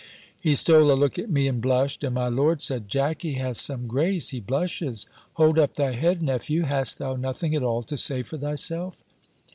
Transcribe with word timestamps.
He 0.39 0.55
stole 0.55 0.91
a 0.91 0.97
look 0.99 1.19
at 1.19 1.29
me, 1.29 1.47
and 1.47 1.61
blushed; 1.61 2.03
and 2.03 2.15
my 2.15 2.27
lord 2.27 2.59
said, 2.59 2.89
"Jackey 2.89 3.33
has 3.33 3.59
some 3.59 3.85
grace! 3.85 4.29
He 4.29 4.39
blushes! 4.39 5.05
Hold 5.33 5.59
up 5.59 5.75
thy 5.75 5.91
head, 5.91 6.23
nephew! 6.23 6.63
Hast 6.63 6.97
thou 6.97 7.15
nothing 7.15 7.53
at 7.53 7.61
all 7.61 7.83
to 7.83 7.95
say 7.97 8.23
for 8.23 8.37
thyself?" 8.39 9.03